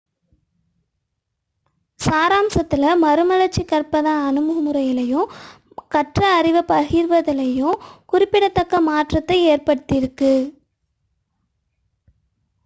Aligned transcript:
சாராம்சத்தில் 1.99 2.87
மறுமலர்ச்சி 3.01 3.63
கற்பதன் 3.65 4.23
அணுகுமுறையிலும் 4.23 5.29
கற்ற 5.91 6.23
அறிவைப் 6.33 6.69
பரப்புவதிலும் 6.71 7.79
குறிப்பிடத்தக்க 8.07 8.81
மாற்றத்தை 8.89 9.39
ஏற்படுத்தியுள்ளது 9.47 10.33